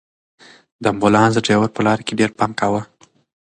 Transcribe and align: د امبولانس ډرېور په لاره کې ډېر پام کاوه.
د 0.81 0.83
امبولانس 0.93 1.33
ډرېور 1.45 1.69
په 1.73 1.81
لاره 1.85 2.03
کې 2.07 2.17
ډېر 2.19 2.31
پام 2.37 2.51
کاوه. 2.59 2.81